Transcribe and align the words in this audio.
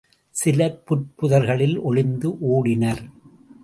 சிலர் 0.35 0.83
புற்புதர்களில் 0.85 1.77
ஒளிந்து 1.79 2.29
ஓடினர். 2.49 3.03